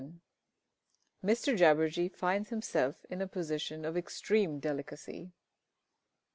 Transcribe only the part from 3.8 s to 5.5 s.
of extreme delicacy.